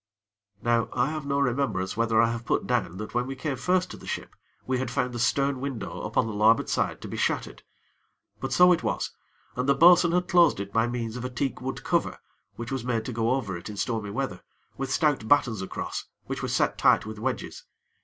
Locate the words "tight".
16.79-17.05